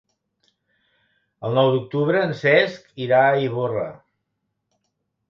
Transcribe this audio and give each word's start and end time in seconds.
El 1.49 1.53
nou 1.59 1.69
d'octubre 1.75 2.23
en 2.29 2.33
Cesc 2.39 2.87
irà 3.05 3.21
a 3.27 3.37
Ivorra. 3.49 3.85